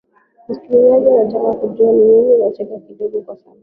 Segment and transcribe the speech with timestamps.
[0.49, 3.59] msikilizaji unataka kujua nini nacheka kidogo kwa sababu